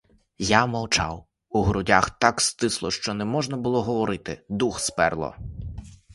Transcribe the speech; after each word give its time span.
Я 0.47 0.65
мовчав; 0.65 1.25
у 1.49 1.61
грудях 1.63 2.09
так 2.19 2.41
стисло, 2.41 2.91
що 2.91 3.13
не 3.13 3.25
можна 3.25 3.57
було 3.57 3.83
говорити, 3.83 4.45
дух 4.49 4.79
сперло. 4.79 5.35